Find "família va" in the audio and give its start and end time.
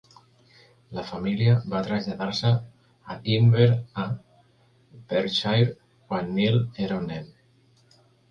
1.09-1.81